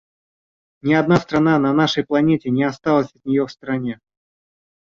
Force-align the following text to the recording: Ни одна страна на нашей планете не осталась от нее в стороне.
Ни 0.83 0.93
одна 1.01 1.17
страна 1.25 1.59
на 1.59 1.73
нашей 1.73 2.03
планете 2.05 2.49
не 2.49 2.63
осталась 2.63 3.13
от 3.13 3.23
нее 3.23 3.45
в 3.45 3.51
стороне. 3.51 3.99